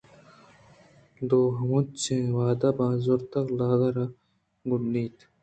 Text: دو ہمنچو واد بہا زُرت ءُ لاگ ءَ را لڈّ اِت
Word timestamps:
دو 1.29 1.39
ہمنچو 1.57 2.15
واد 2.35 2.61
بہا 2.77 2.93
زُرت 3.03 3.33
ءُ 3.39 3.53
لاگ 3.57 3.81
ءَ 3.87 3.95
را 3.95 4.05
لڈّ 4.67 4.95
اِت 5.01 5.17